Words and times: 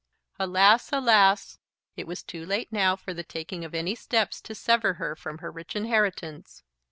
Alas, 0.39 0.91
alas! 0.91 1.59
it 1.95 2.07
was 2.07 2.23
too 2.23 2.43
late 2.43 2.71
now 2.71 2.95
for 2.95 3.13
the 3.13 3.23
taking 3.23 3.63
of 3.63 3.75
any 3.75 3.93
steps 3.93 4.41
to 4.41 4.55
sever 4.55 4.95
her 4.95 5.15
from 5.15 5.37
her 5.37 5.51
rich 5.51 5.75
inheritance! 5.75 6.63